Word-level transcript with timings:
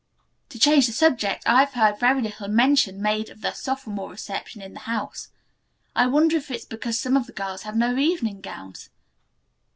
To 0.49 0.57
change 0.57 0.87
the 0.87 0.93
subject, 0.93 1.43
I 1.45 1.59
have 1.59 1.73
heard 1.73 1.99
very 1.99 2.23
little 2.23 2.47
mention 2.47 3.03
made 3.03 3.29
of 3.29 3.41
the 3.41 3.51
sophomore 3.51 4.09
reception 4.09 4.59
in 4.59 4.73
the 4.73 4.79
house. 4.89 5.27
I 5.95 6.07
wonder 6.07 6.37
if 6.37 6.49
it 6.49 6.55
is 6.57 6.65
because 6.65 6.99
some 6.99 7.15
of 7.15 7.27
the 7.27 7.33
girls 7.33 7.61
have 7.61 7.75
no 7.77 7.95
evening 7.95 8.41
gowns?" 8.41 8.89